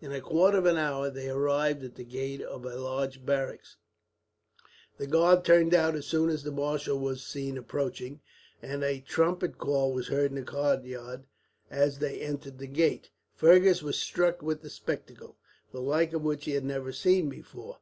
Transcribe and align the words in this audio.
In 0.00 0.10
a 0.10 0.20
quarter 0.20 0.58
of 0.58 0.66
an 0.66 0.76
hour 0.76 1.10
they 1.10 1.30
arrived 1.30 1.84
at 1.84 1.94
the 1.94 2.02
gate 2.02 2.42
of 2.42 2.64
a 2.64 2.74
large 2.74 3.24
barracks. 3.24 3.76
The 4.98 5.06
guard 5.06 5.44
turned 5.44 5.72
out 5.74 5.94
as 5.94 6.06
soon 6.08 6.28
as 6.28 6.42
the 6.42 6.50
marshal 6.50 6.98
was 6.98 7.22
seen 7.24 7.56
approaching, 7.56 8.20
and 8.60 8.82
a 8.82 8.98
trumpet 8.98 9.58
call 9.58 9.92
was 9.92 10.08
heard 10.08 10.32
in 10.32 10.38
the 10.38 10.42
courtyard 10.42 11.22
as 11.70 12.00
they 12.00 12.18
entered 12.20 12.58
the 12.58 12.66
gate. 12.66 13.10
Fergus 13.36 13.80
was 13.80 13.96
struck 13.96 14.42
with 14.42 14.62
the 14.62 14.70
spectacle, 14.70 15.36
the 15.70 15.80
like 15.80 16.12
of 16.12 16.22
which 16.24 16.46
he 16.46 16.50
had 16.54 16.64
never 16.64 16.90
seen 16.90 17.28
before. 17.28 17.78